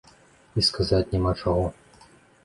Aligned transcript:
І 0.61 0.61
сказаць 0.67 1.09
няма 1.15 1.33
чаго. 1.43 1.67